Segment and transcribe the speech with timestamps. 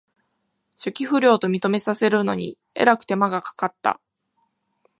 [0.77, 4.01] 初期不良と認めさせるのにえらく手間がかかった